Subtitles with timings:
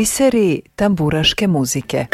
[0.00, 2.06] Biseri tamburaške muzike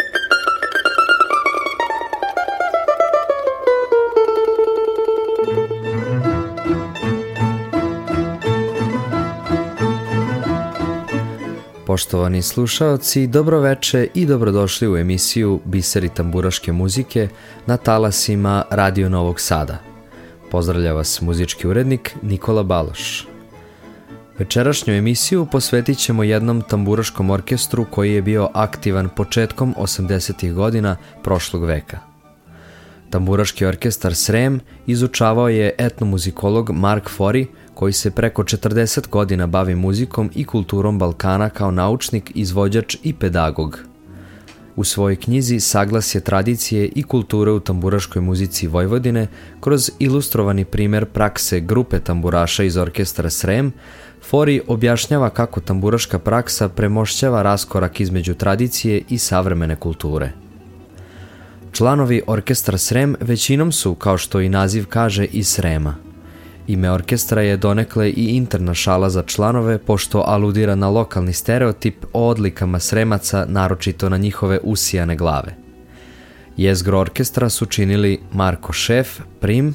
[11.86, 17.28] Poštovani slušaoci, dobroveče i dobrodošli u emisiju Biseri tamburaške muzike
[17.66, 19.78] na talasima Radio Novog Sada.
[20.50, 23.35] Pozdravlja vas muzički urednik Nikola Baloš.
[24.38, 30.52] Večerašnju emisiju posvetit ćemo jednom tamburaškom orkestru koji je bio aktivan početkom 80.
[30.52, 31.98] godina prošlog veka.
[33.10, 40.30] Tamburaški orkestar Srem izučavao je etnomuzikolog Mark Fori, koji se preko 40 godina bavi muzikom
[40.34, 43.95] i kulturom Balkana kao naučnik, izvođač i pedagog.
[44.76, 49.26] U svojoj knjizi Saglasje tradicije i kulture u tamburaškoj muzici Vojvodine
[49.60, 53.72] kroz ilustrovani primer prakse grupe tamburaša iz orkestra Srem,
[54.30, 60.32] Fori objašnjava kako tamburaška praksa premošćava raskorak između tradicije i savremene kulture.
[61.72, 65.96] Članovi orkestra Srem većinom su, kao što i naziv kaže, iz Srema–
[66.66, 72.28] Ime orkestra je donekle i interna šala za članove, pošto aludira na lokalni stereotip o
[72.28, 75.54] odlikama sremaca, naročito na njihove usijane glave.
[76.56, 79.74] Jezgro orkestra su činili Marko Šef, prim,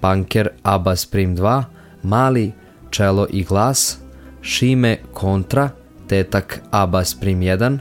[0.00, 1.64] Panker, Abbas prim 2,
[2.02, 2.52] Mali,
[2.90, 3.98] Čelo i glas,
[4.42, 5.70] Šime, kontra,
[6.08, 7.78] Tetak, Abbas prim 1,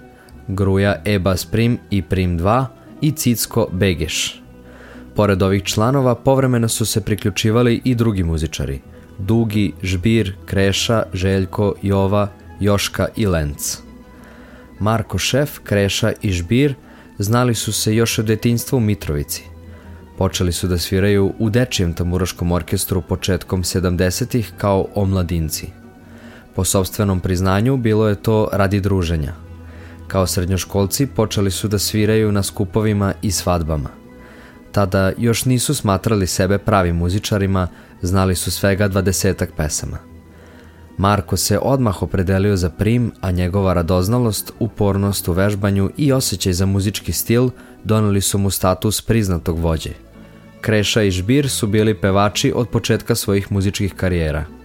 [0.48, 2.66] Gruja, Ebas prim i prim 2
[3.02, 4.47] i Cicko, Begeš.
[5.18, 8.82] Pored ovih članova povremeno su se priključivali i drugi muzičari.
[9.18, 12.28] Dugi, Žbir, Kreša, Željko, Jova,
[12.60, 13.78] Joška i Lenc.
[14.80, 16.76] Marko Šef, Kreša i Žbir
[17.18, 19.44] znali su se još od detinjstva u Mitrovici.
[20.18, 25.68] Počeli su da sviraju u dečijem tamburaškom orkestru početkom 70-ih kao omladinci.
[26.56, 29.34] Po sobstvenom priznanju bilo je to radi druženja.
[30.08, 33.90] Kao srednjoškolci počeli su da sviraju na skupovima i svadbama–
[34.78, 37.68] tada još nisu smatrali sebe pravim muzičarima,
[38.02, 39.98] znali su svega dvadesetak pesama.
[40.98, 46.66] Marko se odmah opredelio za prim, a njegova radoznalost, upornost u vežbanju i osjećaj za
[46.66, 47.50] muzički stil
[47.84, 49.92] doneli su mu status priznatog vođe.
[50.62, 54.46] Kreša i Žbir su bili pevači od početka svojih muzičkih karijera–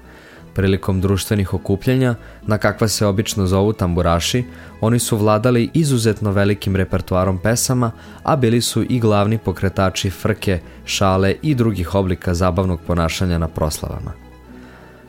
[0.54, 4.44] Prilikom društvenih okupljanja, na kakva se obično zovu tamburaši,
[4.80, 7.90] oni su vladali izuzetno velikim repertoarom pesama,
[8.22, 14.12] a bili su i glavni pokretači frke, šale i drugih oblika zabavnog ponašanja na proslavama.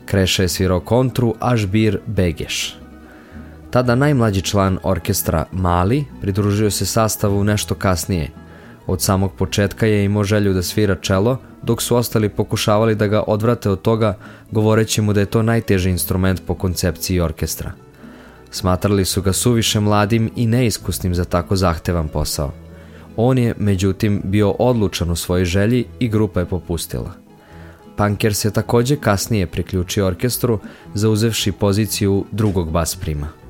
[0.06, 2.76] Kreša je svirao kontru, a Žbir Begeš.
[3.72, 8.43] Tada najmlađi član orkestra Mali pridružio se sastavu nešto kasnije.
[8.88, 13.24] Od samog početka je imao želju da svira čelo, dok su ostali pokušavali da ga
[13.28, 14.18] odvrate od toga,
[14.52, 17.72] govoreći mu da je to najteži instrument po koncepciji orkestra.
[18.52, 22.52] Smatrali su ga suviše mladim i neiskusnim za tako zahtevan posao.
[23.16, 27.12] On je, međutim, bio odlučan u svojoj želji i grupa je popustila.
[27.96, 30.60] Panker se takođe kasnije priključio orkestru,
[30.94, 33.43] zauzevši poziciju drugog bas prima.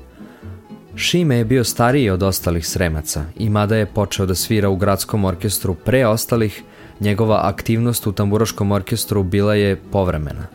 [0.96, 5.24] Šime je bio stariji od ostalih sremaca i mada je počeo da svira u gradskom
[5.24, 6.62] orkestru pre ostalih,
[7.00, 10.46] njegova aktivnost u tamburaškom orkestru bila je povremena.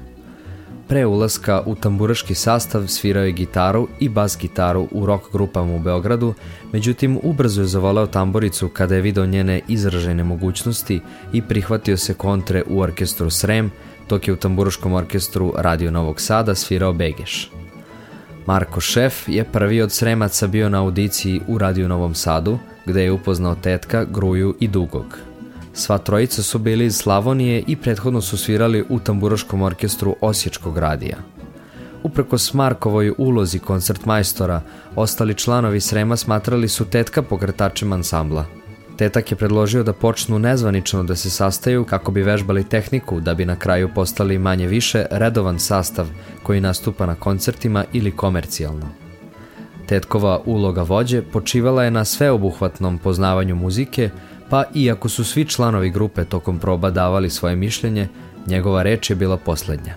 [0.88, 5.80] Pre ulaska u tamburaški sastav svirao je gitaru i bas gitaru u rock grupama u
[5.80, 6.34] Beogradu,
[6.72, 11.02] međutim ubrzo je zavoleo tamburicu kada je video njene izražene mogućnosti
[11.34, 13.72] i prihvatio se kontre u orkestru Srem,
[14.10, 17.52] dok je u tamburaškom orkestru Radio Novog Sada svirao Begeš.
[18.50, 23.12] Marko Šef je prvi od Sremaca bio na audiciji u Radio Novom Sadu, gde je
[23.12, 25.18] upoznao tetka, Gruju i Dugog.
[25.74, 31.18] Sva trojica su bili iz Slavonije i prethodno su svirali u tamburaškom orkestru Osječkog radija.
[32.04, 34.62] Upreko Markovoj ulozi koncertmajstora,
[34.96, 38.46] ostali članovi Srema smatrali su tetka pokretačem ansambla.
[39.00, 43.46] Tetak je predložio da počnu nezvanično da se sastaju kako bi vežbali tehniku da bi
[43.46, 46.08] na kraju postali manje više redovan sastav
[46.44, 48.88] koji nastupa na koncertima ili komercijalno.
[49.86, 54.10] Tetkova uloga vođe počivala je na sveobuhvatnom poznavanju muzike,
[54.50, 58.08] pa iako su svi članovi grupe tokom proba davali svoje mišljenje,
[58.48, 59.94] njegova reč je bila poslednja.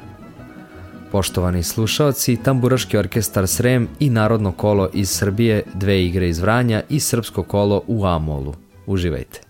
[1.13, 7.01] Poštovani slušaoci, Tamburaški orkestar Srem i Narodno kolo iz Srbije, dve igre iz Vranja i
[7.01, 8.55] Srpsko kolo u Amolu.
[8.93, 9.41] Uživajte!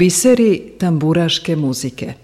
[0.00, 2.14] Biseri tamburaške muzike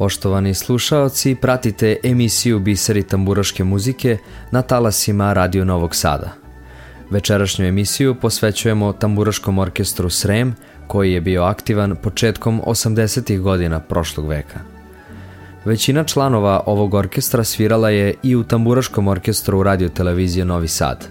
[0.00, 4.18] Poštovani slušaoci, pratite emisiju Biseri tamburaške muzike
[4.50, 6.32] na talasima Radio Novog Sada.
[7.10, 10.54] Večerašnju emisiju posvećujemo tamburaškom orkestru Srem,
[10.86, 13.40] koji je bio aktivan početkom 80.
[13.40, 14.60] godina prošlog veka.
[15.64, 21.08] Većina članova ovog orkestra svirala je i u tamburaškom orkestru radio televizije Novi Sad.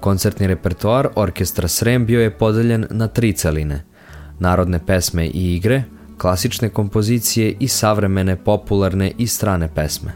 [0.00, 3.84] Koncertni repertoar orkestra Srem bio je podeljen na tri celine–
[4.46, 5.82] narodne pesme i igre–
[6.22, 10.12] klasične kompozicije i savremene, popularne i strane pesme.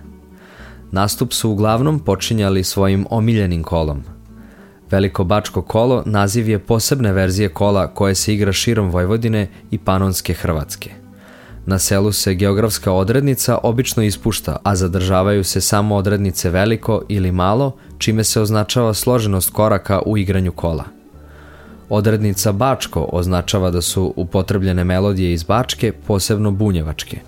[0.91, 4.03] Nastup su uglavnom počinjali svojim omiljenim kolom.
[4.91, 10.35] Veliko bačko kolo naziv je posebne verzije kola koje se igra širom Vojvodine i Panonske
[10.35, 10.91] Hrvatske.
[11.67, 17.77] Na selu se geografska odrednica obično ispušta, a zadržavaju se samo odrednice veliko ili malo,
[17.99, 20.96] čime se označava složenost koraka u igranju kola.
[21.89, 27.19] Odrednica Bačko označava da su upotrebljene melodije iz Bačke, posebno bunjevačke.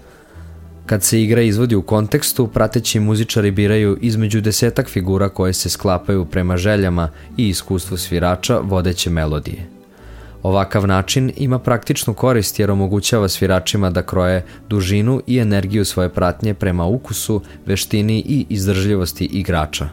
[0.86, 6.24] Kad se igra izvodi u kontekstu, prateći muzičari biraju između desetak figura koje se sklapaju
[6.24, 9.66] prema željama i iskustvu svirača vodeće melodije.
[10.42, 16.54] Ovakav način ima praktičnu korist jer omogućava sviračima da kroje dužinu i energiju svoje pratnje
[16.54, 19.88] prema ukusu, veštini i izdržljivosti igrača.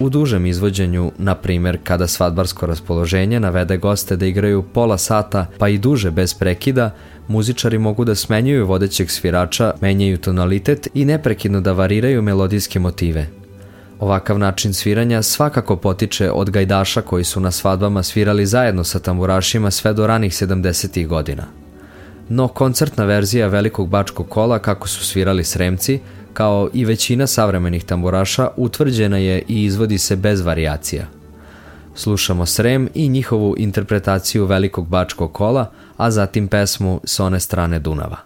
[0.00, 5.68] U dužem izvođenju, na primer kada svadbarsko raspoloženje navede goste da igraju pola sata pa
[5.68, 6.90] i duže bez prekida,
[7.28, 13.26] muzičari mogu da smenjuju vodećeg svirača, menjaju tonalitet i neprekidno da variraju melodijske motive.
[14.00, 19.70] Ovakav način sviranja svakako potiče od gajdaša koji su na svadbama svirali zajedno sa tamburašima
[19.70, 21.06] sve do ranih 70.
[21.06, 21.44] godina.
[22.28, 26.00] No koncertna verzija velikog bačkog kola kako su svirali sremci
[26.38, 31.06] kao i većina savremenih tamburaša, utvrđena je i izvodi se bez varijacija.
[31.94, 38.16] Slušamo Srem i njihovu interpretaciju velikog bačkog kola, a zatim pesmu s one strane Dunava.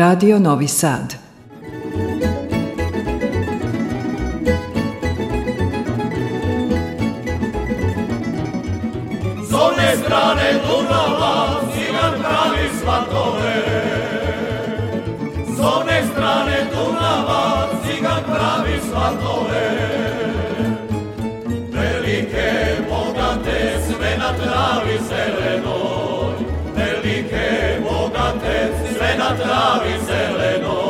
[0.00, 1.14] Radio Novi Sad.
[9.44, 13.56] S one strane Dunava cigan pravi svatove
[15.54, 19.89] S one strane Dunava cigan pravi svatove
[29.36, 30.89] travi zelenoj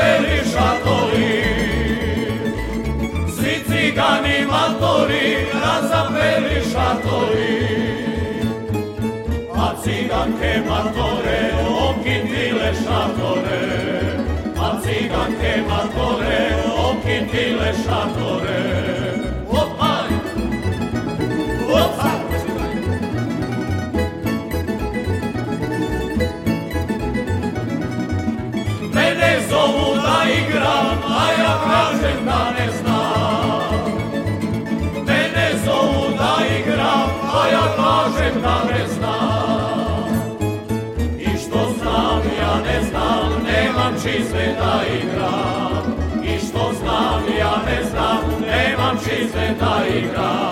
[0.00, 1.44] razapeli šatori
[3.36, 7.80] Svi cigani matori razapeli šatori
[9.54, 11.52] A ciganke matore
[11.88, 13.60] okitile šatore.
[14.58, 16.40] A ciganke matore
[16.88, 19.29] okitile šatore
[30.38, 33.60] igram, a ja kažem da ne znam.
[35.06, 40.10] Mene zovu da igram, a ja kažem da ne znam.
[41.18, 45.94] I što znam, ja ne znam, nemam čizme da igram.
[46.24, 50.49] I što znam, ja ne znam, nemam čizme da igram.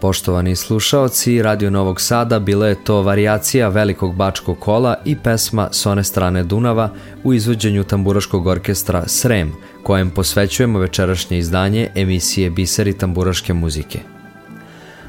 [0.00, 5.86] Poštovani slušaoci Radio Novog Sada, bila je to varijacija Velikog bačkog kola i pesma S
[5.86, 6.90] one strane Dunava
[7.24, 14.00] u izvođenju tamburaškog orkestra Srem, kojem posvećujemo večerašnje izdanje emisije Biseri tamburaške muzike.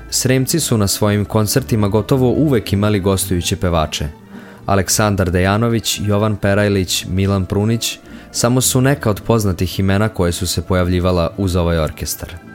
[0.10, 4.08] Sremci su na svojim koncertima gotovo uvek imali gostujuće pevače.
[4.66, 8.00] Aleksandar Dejanović, Jovan Perajlić, Milan Prunić
[8.32, 12.49] samo su neka od poznatih imena koje su se pojavljivala uz ovaj orkestar.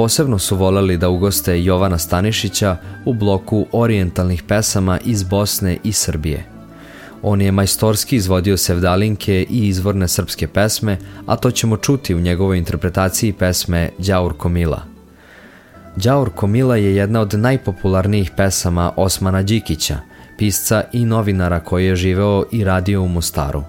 [0.00, 6.44] Posebno su voleli da ugoste Jovana Stanišića u bloku orijentalnih pesama iz Bosne i Srbije.
[7.22, 12.58] On je majstorski izvodio sevdalinke i izvorne srpske pesme, a to ćemo čuti u njegovoj
[12.58, 14.82] interpretaciji pesme Đaur Komila.
[15.96, 19.98] Đaur Komila je jedna od najpopularnijih pesama Osmana Đikića,
[20.38, 23.62] pisca i novinara koji je živeo i radio u Mostaru.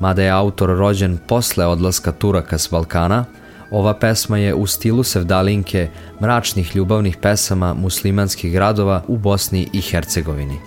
[0.00, 3.24] Mada je autor rođen posle odlaska Turaka s Balkana,
[3.70, 5.88] ova pesma je u stilu sevdalinke
[6.20, 10.58] mračnih ljubavnih pesama muslimanskih gradova u Bosni i Hercegovini.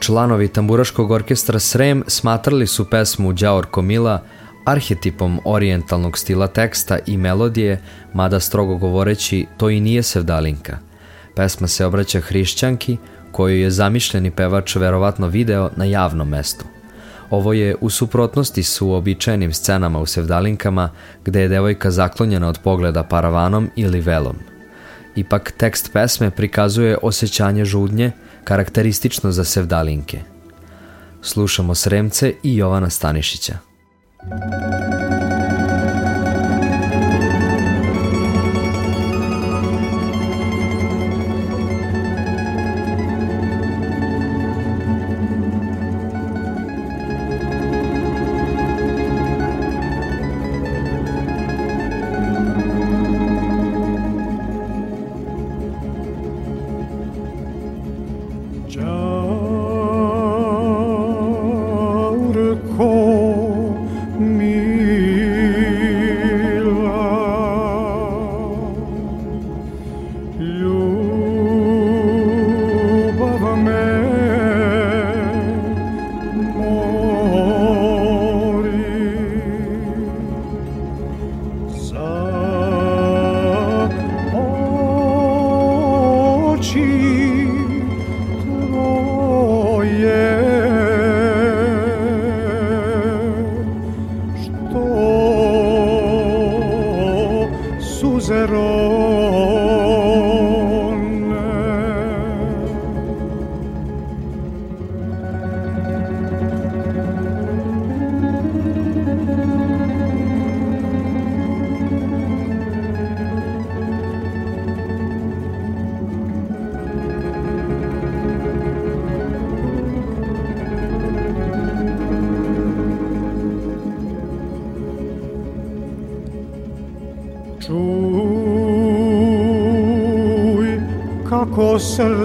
[0.00, 4.22] Članovi tamburaškog orkestra Srem smatrali su pesmu Đaor Komila
[4.64, 10.78] arhetipom orijentalnog stila teksta i melodije, mada strogo govoreći to i nije sevdalinka.
[11.36, 12.96] Pesma se obraća hrišćanki,
[13.32, 16.71] koju je zamišljeni pevač verovatno video na javnom mestu.
[17.32, 20.90] Ovo je u suprotnosti s uobičajenim scenama u sevdalinkama,
[21.24, 24.36] gde je devojka zaklonjena od pogleda paravanom ili velom.
[25.16, 28.12] Ipak tekst pesme prikazuje osjećanje žudnje,
[28.44, 30.20] karakteristično za sevdalinke.
[31.22, 33.54] Slušamo Sremce i Jovana Stanišića.
[34.22, 35.01] Đaurko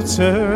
[0.08, 0.47] srce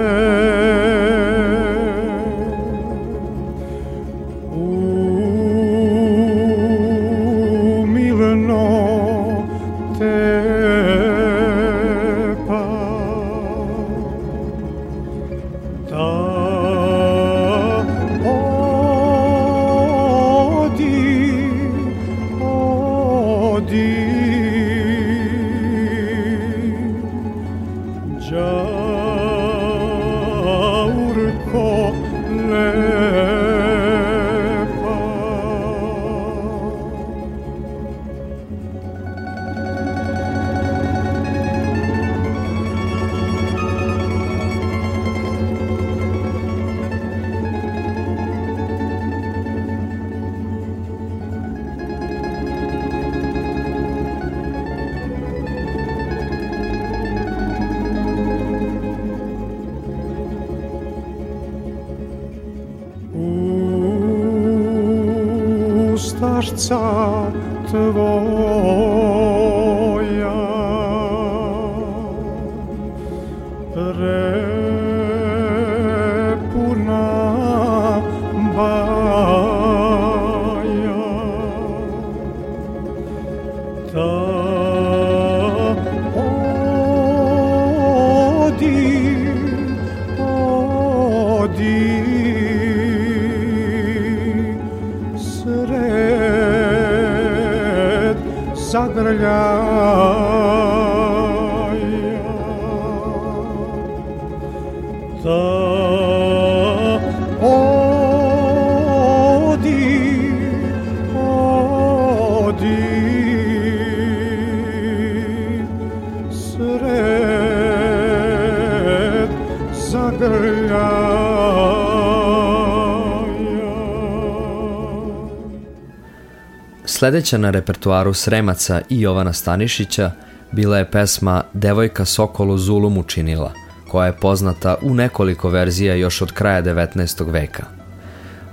[127.12, 130.12] Sledeća na repertoaru Sremaca i Jovana Stanišića
[130.52, 133.54] bila je pesma Devojka Sokolu Zulum učinila,
[133.88, 137.32] koja je poznata u nekoliko verzija još od kraja 19.
[137.32, 137.66] veka.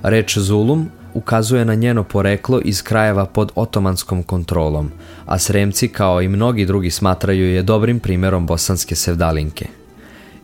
[0.03, 4.91] Reč Zulum ukazuje na njeno poreklo iz krajeva pod otomanskom kontrolom,
[5.27, 9.78] a Sremci kao i mnogi drugi smatraju je dobrim primerom bosanske sevdalinke.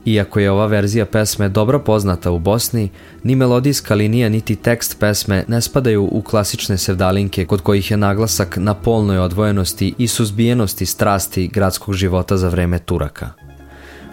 [0.05, 2.91] Iako je ova verzija pesme dobro poznata u Bosni,
[3.23, 8.57] ni melodijska linija niti tekst pesme ne spadaju u klasične sevdalinke kod kojih je naglasak
[8.57, 13.31] na polnoj odvojenosti i suzbijenosti strasti gradskog života za vreme Turaka.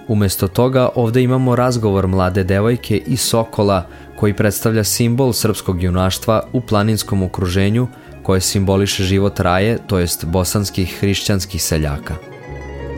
[0.08, 3.88] Umesto toga ovde imamo razgovor mlade devojke i sokola
[4.19, 7.88] koji predstavlja simbol srpskog junaštva u planinskom okruženju
[8.23, 12.15] koje simboliše život raje, to jest bosanskih hrišćanskih seljaka.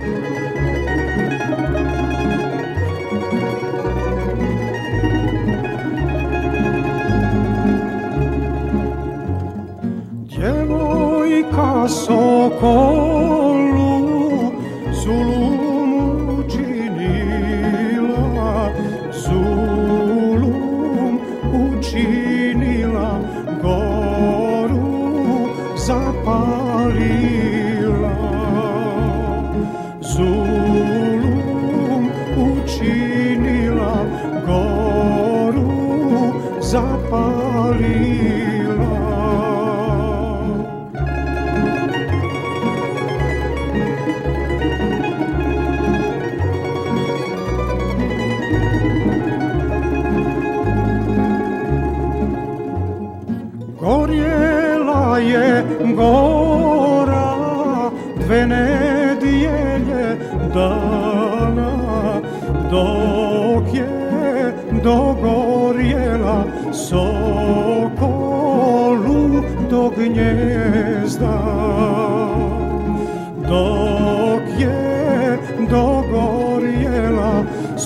[0.03, 0.42] Djevojka
[12.63, 12.92] sokolu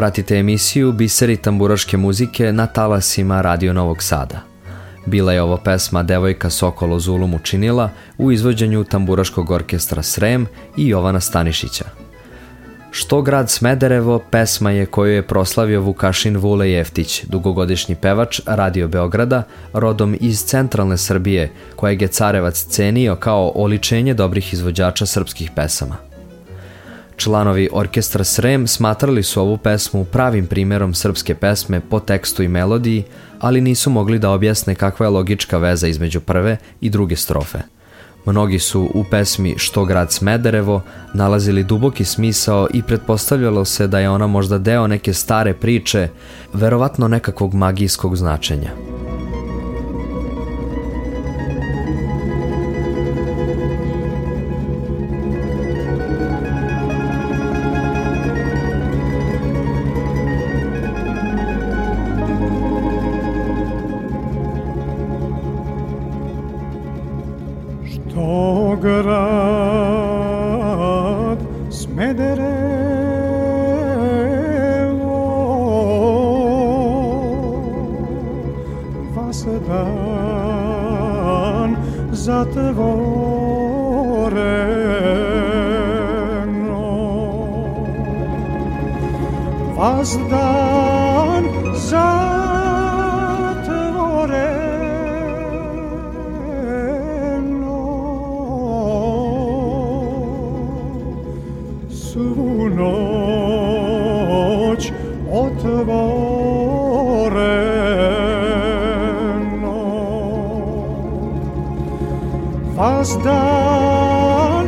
[0.00, 4.40] Pratite emisiju Biseri tamburaške muzike na talasima Radio Novog Sada.
[5.06, 11.20] Bila je ovo pesma Devojka Sokolo Zulum učinila u izvođenju tamburaškog orkestra Srem i Jovana
[11.20, 11.84] Stanišića.
[12.90, 19.42] Što grad Smederevo pesma je koju je proslavio Vukašin Vule Jeftić, dugogodišnji pevač Radio Beograda,
[19.72, 26.09] rodom iz centralne Srbije, kojeg je carevac cenio kao oličenje dobrih izvođača srpskih pesama.
[27.20, 33.04] Članovi orkestra Srem smatrali su ovu pesmu pravim primerom srpske pesme po tekstu i melodiji,
[33.40, 37.58] ali nisu mogli da objasne kakva je logička veza između prve i druge strofe.
[38.26, 40.82] Mnogi su u pesmi Što grad Smederevo
[41.14, 46.08] nalazili duboki smisao i pretpostavljalo se da je ona možda deo neke stare priče,
[46.52, 48.70] verovatno nekakvog magijskog značenja.
[112.80, 114.64] Vas dan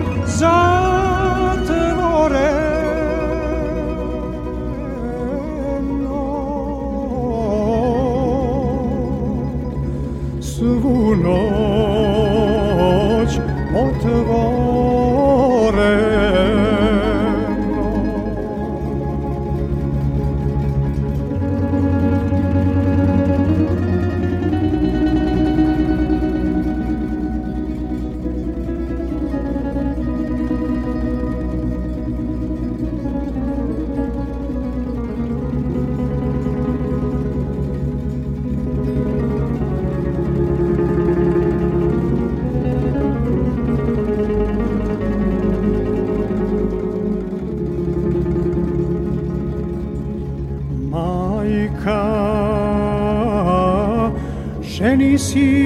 [55.23, 55.62] see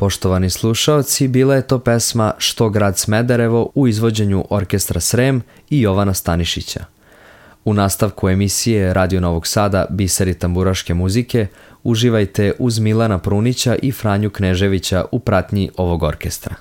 [0.00, 6.14] Poštovani slušaoci, bila je to pesma Što grad Smederevo u izvođenju orkestra Srem i Jovana
[6.14, 6.84] Stanišića.
[7.64, 11.46] U nastavku emisije Radio Novog Sada Biseri tamburaške muzike
[11.82, 16.54] uživajte uz Milana Prunića i Franju Kneževića u pratnji ovog orkestra.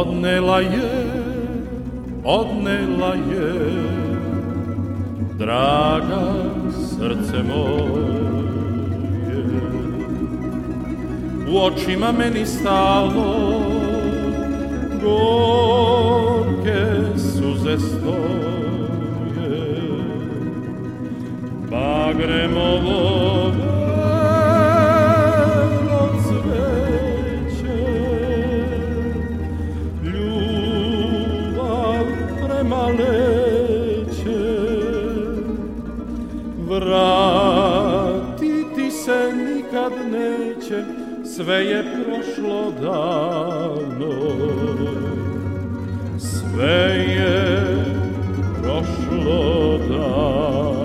[0.00, 0.90] Odnela je,
[2.24, 3.52] odnela je,
[5.38, 6.34] draga
[6.72, 8.20] srce moje.
[11.52, 13.60] U očima meni stalo,
[15.02, 16.84] gorke
[17.16, 18.30] suze stoje.
[21.70, 23.79] Bagremovo belo
[41.44, 44.12] sve je prošlo davno,
[46.18, 47.76] sve je
[48.62, 50.79] prošlo davno.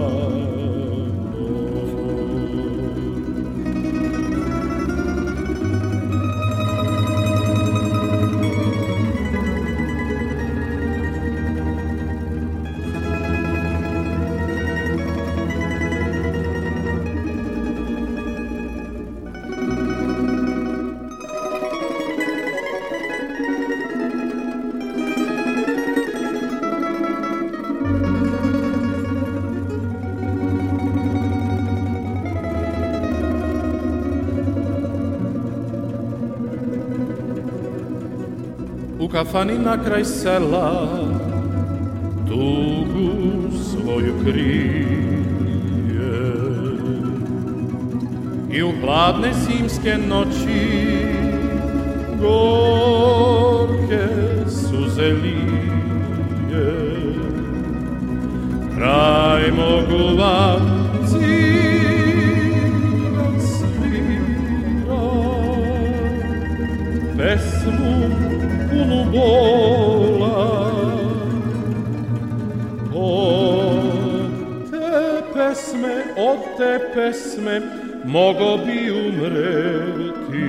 [39.16, 40.88] Kafani na kraj sela
[42.28, 43.11] Tugu
[43.70, 44.86] svoju krije.
[48.51, 50.97] I u hladne zimske noći
[52.22, 54.07] Gorke
[54.49, 55.95] suze lije.
[58.78, 60.59] Kraj moguva
[61.07, 62.16] cigan
[63.39, 65.05] svira
[67.18, 68.24] pesmu
[69.16, 70.72] bola
[72.93, 77.61] Od te pesme, od te pesme
[78.05, 80.47] mogo bi umreti.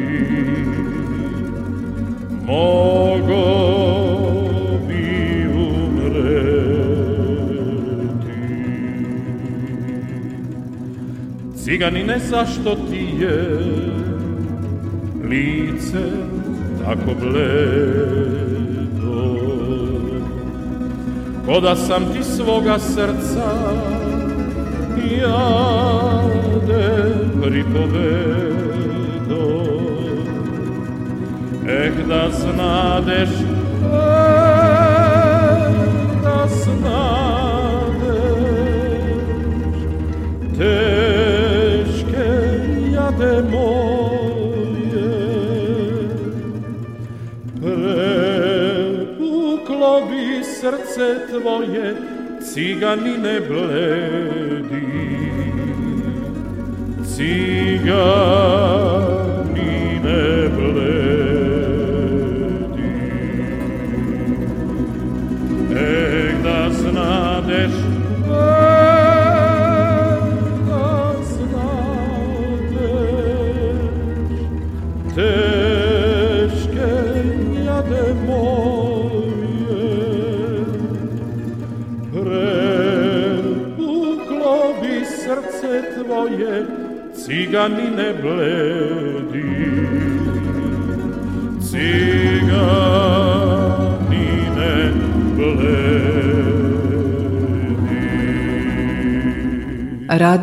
[2.47, 3.45] Mogo
[4.89, 6.37] bi umreti.
[11.65, 13.39] Ciganine, zašto ti je
[15.29, 16.05] lice
[16.85, 18.36] tako bledo
[21.47, 23.53] Ko da sam ti svoga srca
[25.11, 26.35] jade
[27.43, 28.97] pripovedo
[31.69, 33.29] Eh da znadeš,
[50.97, 51.95] srce tvoje,
[52.41, 54.87] ciganine bledi.
[57.05, 58.66] Ciganine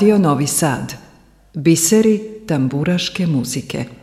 [0.04, 0.94] Radio Novi Sad.
[1.54, 4.03] Biseri tamburaške muzike.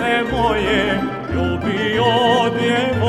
[0.00, 1.00] Srce moje
[1.34, 2.04] ljubio
[2.58, 2.99] djevojku.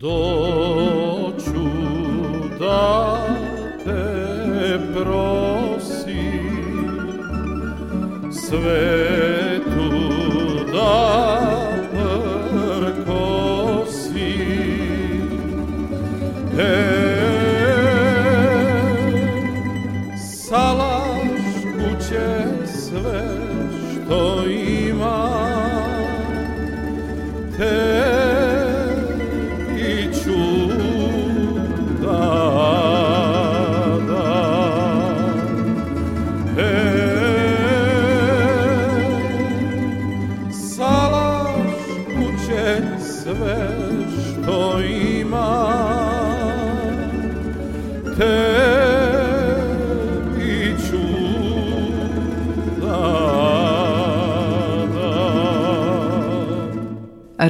[0.00, 1.68] doću
[2.58, 3.16] da
[3.84, 6.20] te prosim
[8.32, 9.09] sve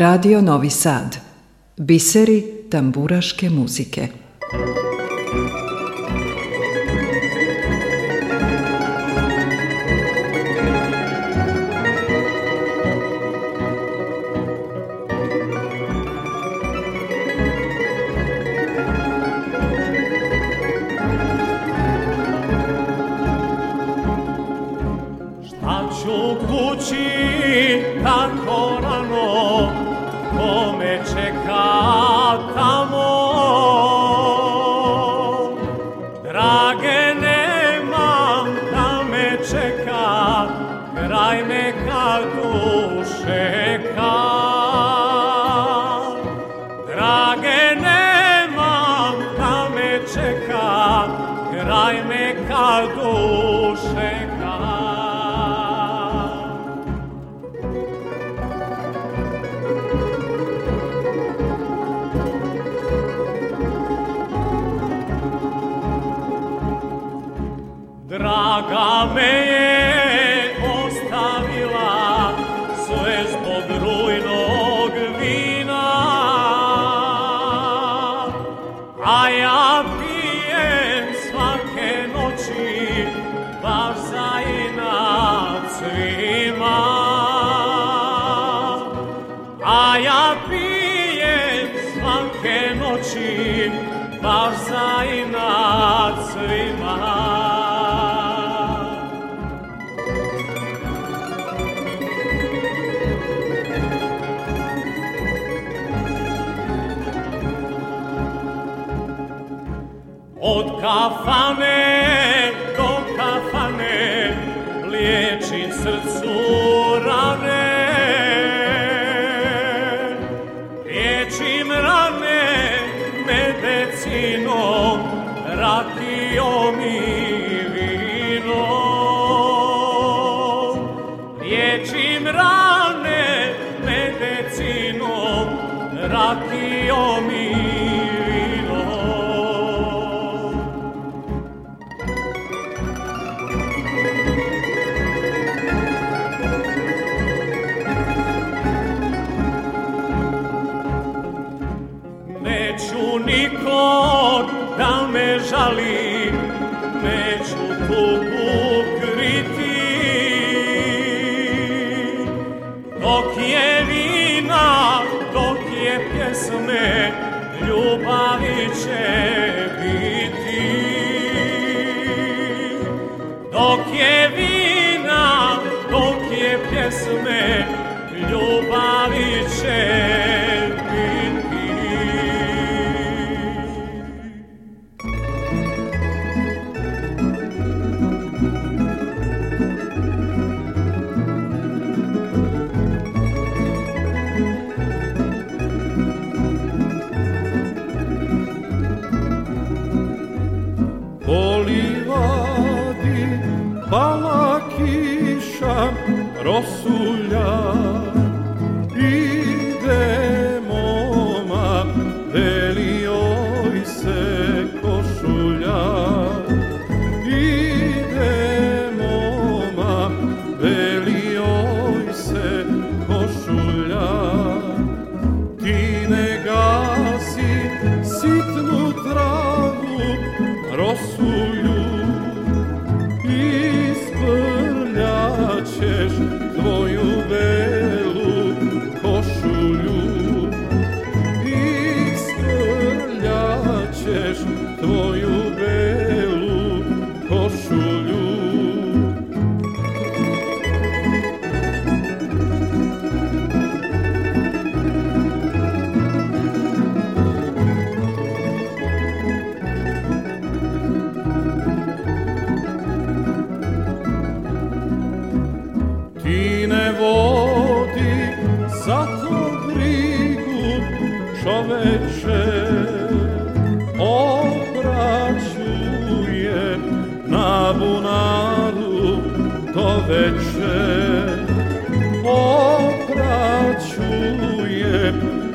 [0.01, 1.17] Radio Novi Sad.
[1.77, 4.09] Biseri tamburaške muzike.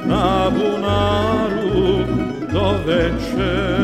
[0.05, 2.05] Na bunaru
[2.53, 3.75] do veče.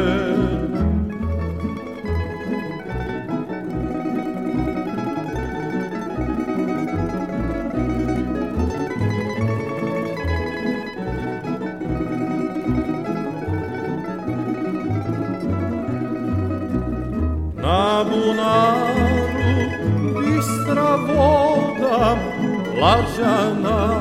[22.82, 24.01] Lađana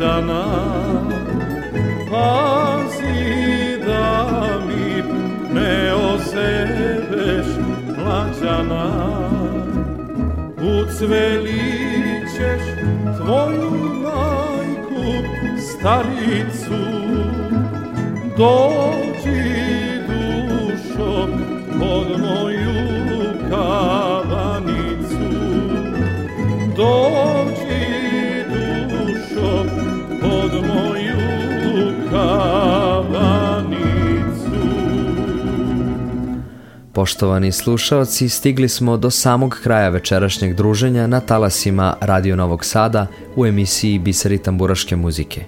[0.00, 0.44] mlađana
[2.10, 4.26] Pazi da
[4.66, 5.02] mi
[5.54, 7.46] ne ozebeš
[7.98, 8.86] mlađana.
[10.56, 12.62] Ucvelit ćeš
[13.16, 13.70] tvoju
[14.02, 15.02] majku
[15.58, 16.80] staricu.
[18.36, 18.99] Dođi
[37.00, 43.46] Poštovani slušaoci, stigli smo do samog kraja večerašnjeg druženja na talasima Radio Novog Sada u
[43.46, 45.44] emisiji Biseri tamburaške muzike.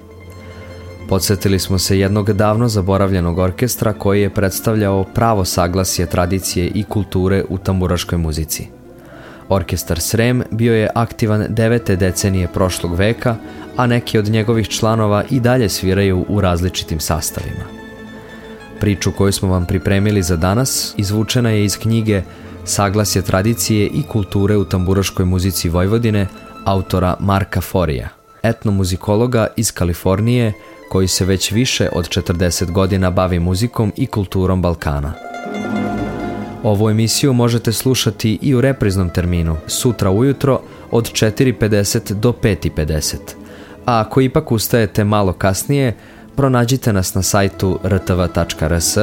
[1.08, 7.44] Podsjetili smo se jednog davno zaboravljenog orkestra koji je predstavljao pravo saglasje tradicije i kulture
[7.48, 8.66] u tamburaškoj muzici.
[9.48, 13.36] Orkestar Srem bio je aktivan devete decenije prošlog veka,
[13.76, 17.81] a neki od njegovih članova i dalje sviraju u različitim sastavima.
[18.82, 22.22] Priču koju smo vam pripremili za danas izvučena je iz knjige
[22.64, 26.26] Saglasje tradicije i kulture u tamburaškoj muzici Vojvodine
[26.64, 28.08] autora Marka Forija,
[28.42, 30.52] etnomuzikologa iz Kalifornije
[30.90, 35.12] koji se već više od 40 godina bavi muzikom i kulturom Balkana.
[36.62, 40.60] Ovu emisiju možete slušati i u repriznom terminu, sutra ujutro
[40.90, 43.16] od 4.50 do 5.50.
[43.86, 45.94] A ako ipak ustajete malo kasnije,
[46.36, 48.96] pronađite nas na sajtu rtv.rs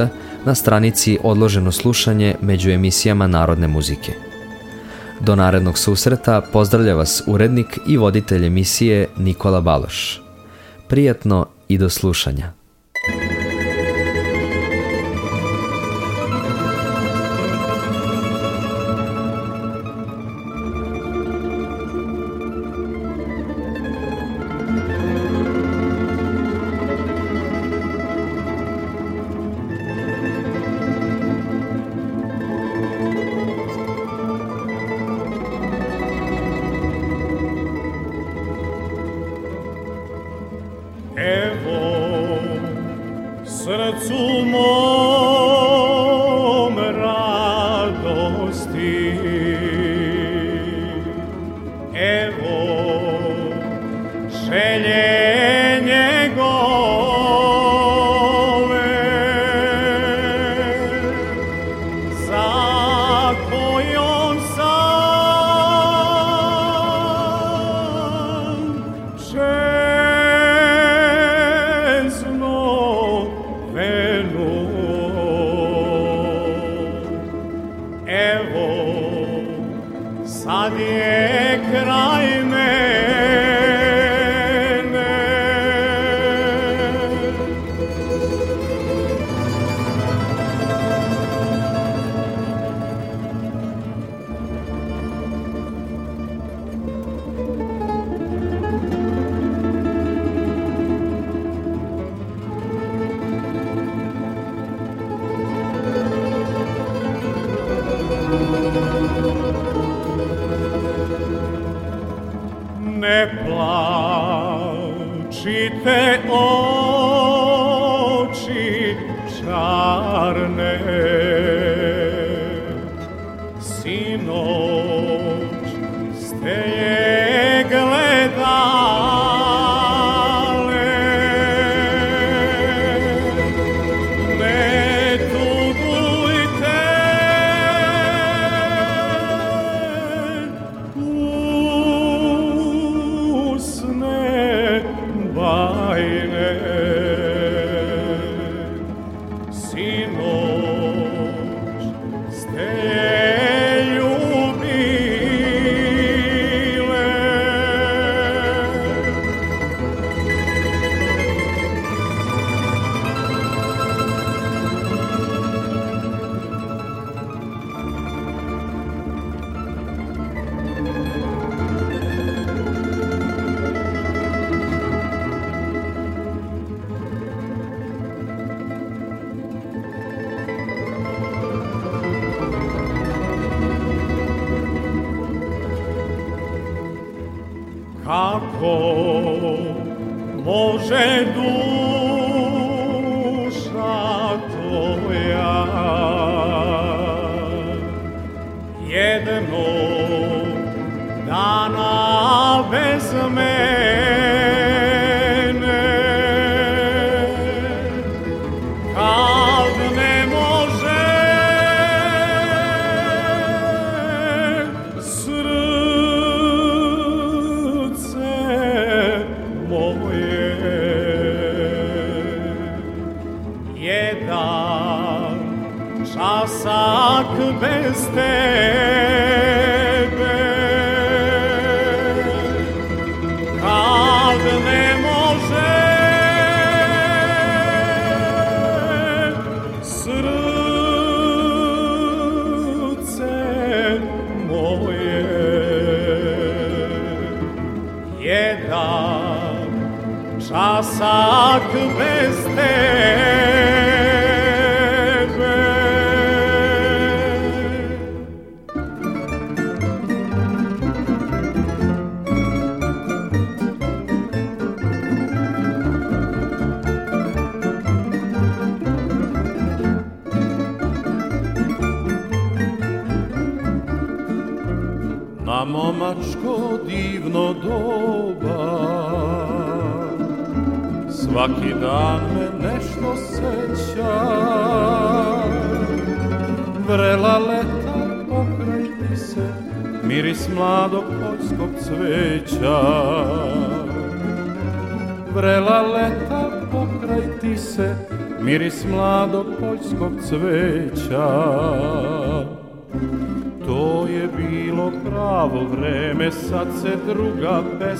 [0.44, 4.12] na stranici Odloženo slušanje među emisijama narodne muzike.
[5.20, 10.22] Do narednog susreta pozdravlja vas urednik i voditelj emisije Nikola Baloš.
[10.88, 12.59] Prijatno i do slušanja.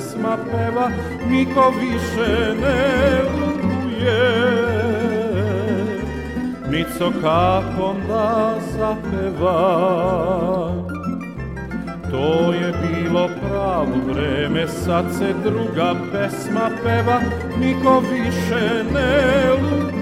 [0.01, 0.91] Pesma peva,
[1.29, 4.23] niko više ne lutuje.
[6.71, 9.61] Nico kako da zapeva,
[12.11, 17.21] To je bilo pravo vreme, sad se druga pesma peva,
[17.59, 20.01] niko više ne lutuje.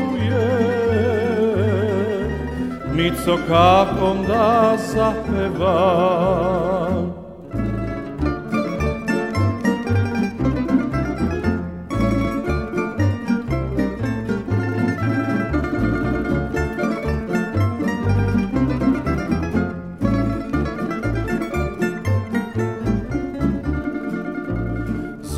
[2.95, 6.39] Nico kako da zapeva.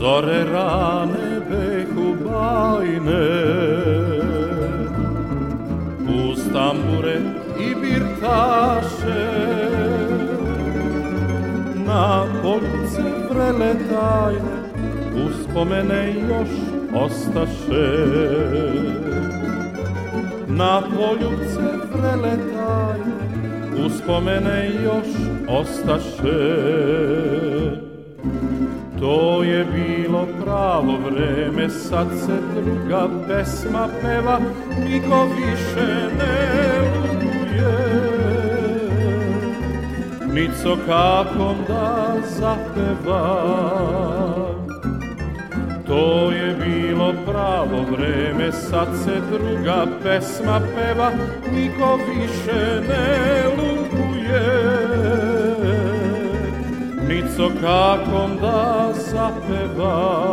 [0.00, 3.26] Zore rane behu bajne.
[6.08, 7.16] Uz tambure
[7.60, 9.26] i birtaše
[11.86, 14.56] Na poljuce vrele tajne
[15.26, 16.48] Uspomene još
[16.94, 17.88] ostaše.
[20.48, 25.08] Na poljuce vrele tajne Uspomene još
[25.48, 27.49] ostaše
[29.00, 34.38] To je bilo pravo vreme, sad se druga pesma peva,
[34.84, 35.86] niko više
[36.18, 37.30] ne lutuje.
[40.34, 43.44] Nico kako da zapeva,
[45.86, 51.10] To je bilo pravo vreme, sad se druga pesma peva,
[51.54, 53.59] niko više ne lutuje.
[57.40, 60.30] Nico kako da zapeva.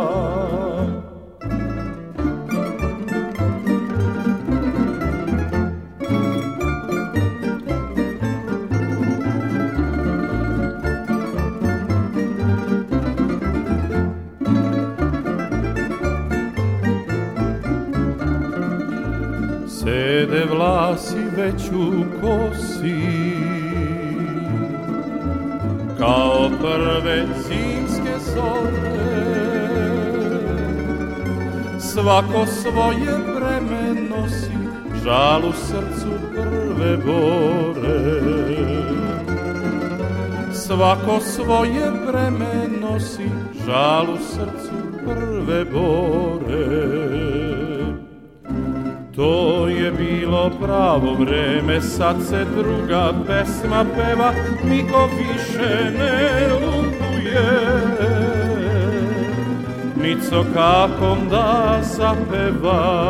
[19.68, 22.04] Sede vlasi već u
[26.48, 28.98] Kao prve zimske zore
[31.80, 34.52] Svako svoje breme nosi
[35.04, 38.22] Žal u srcu prve bore.
[40.52, 43.30] Svako svoje breme nosi
[43.66, 44.74] Žal u srcu
[45.04, 46.47] prve bore
[50.28, 54.32] bilo pravo vreme, sad se druga pesma peva,
[54.64, 57.40] niko više ne lutuje.
[60.02, 63.08] Nico kakom da zapeva,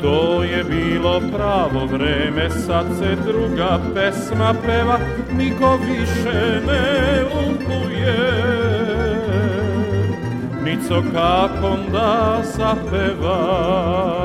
[0.00, 4.98] To je bilo pravo vreme, sad se druga pesma peva,
[5.32, 8.16] niko više ne lutuje.
[10.64, 14.19] Mico kako da zapeva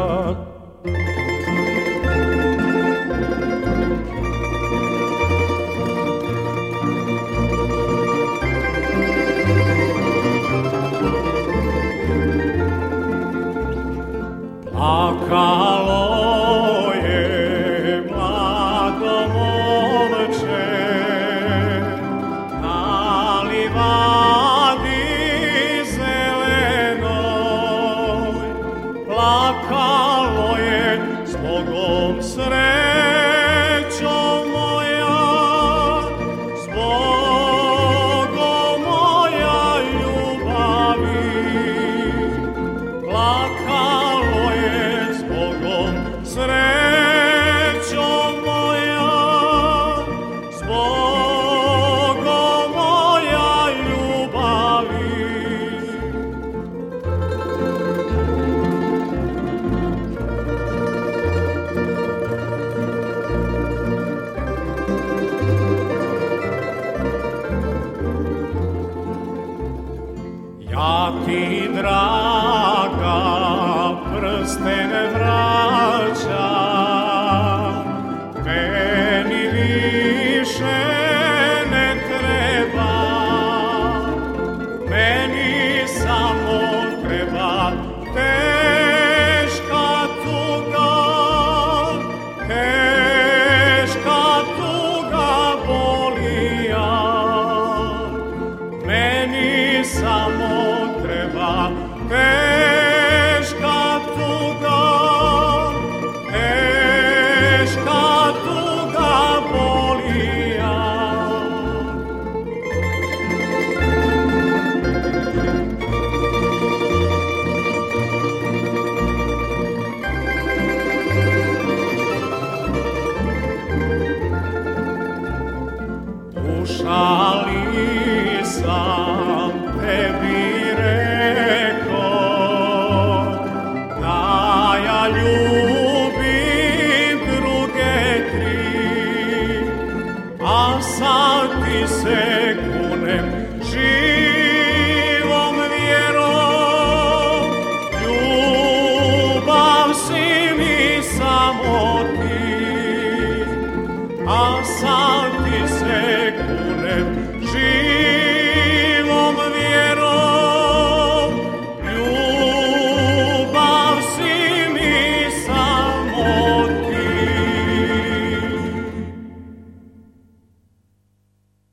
[15.27, 15.84] call.